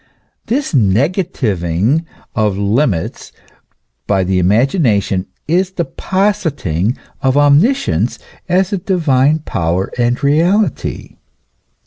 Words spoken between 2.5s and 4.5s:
limits by the